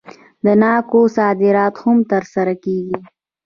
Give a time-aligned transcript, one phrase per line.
[0.45, 2.97] د ناکو صادرات هم ترسره کیږي.